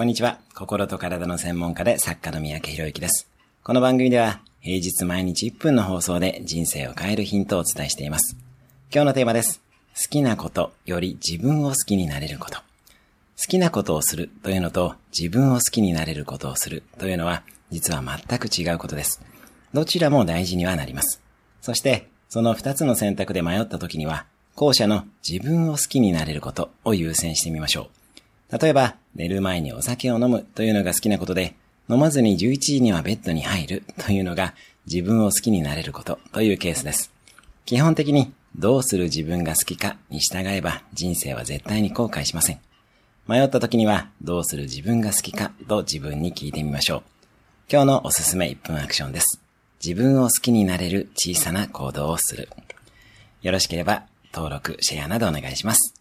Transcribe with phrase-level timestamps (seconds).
[0.00, 0.38] こんにちは。
[0.54, 3.28] 心と体の専門家で作家の三宅博之です。
[3.62, 8.34] この番組では平日毎日1分の放送で人生を変えるヒントをお伝えしています。
[8.90, 9.60] 今日のテーマです。
[9.94, 12.60] 好きなことより自分を好きになれること。
[12.60, 12.62] 好
[13.46, 19.20] きなことをするというのと自分を好きになれることをするというのは実は全く違うことです。
[19.74, 21.20] どちらも大事にはなります。
[21.60, 24.24] そしてその2つの選択で迷った時には
[24.54, 28.00] 後者の自分を好きになれることを優先してみましょう。
[28.50, 31.54] 例えば寝る前にお酒を飲むというのが好きなことで
[31.88, 34.54] 飲まずに11時にはベッドに入るというのが
[34.86, 37.12] 自分を好きになれることというケースです。
[37.64, 42.60] 基本的にどうする自分が好きかに従えば人生は絶対に後悔しません。
[43.26, 47.02] 迷った時にはどうする自分が好きかと自分に聞いてみましょう。
[47.70, 49.40] 今日のおすすめ1分アクションです。
[49.84, 52.48] 自分を好きになれる小さな行動をする。
[53.42, 55.99] よろしければ登録、シェアなどお願いします。